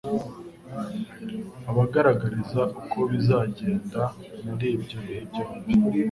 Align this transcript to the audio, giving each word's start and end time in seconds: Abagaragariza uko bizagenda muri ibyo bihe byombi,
Abagaragariza 1.69 2.61
uko 2.79 2.97
bizagenda 3.11 4.01
muri 4.45 4.67
ibyo 4.75 4.97
bihe 5.05 5.21
byombi, 5.29 5.71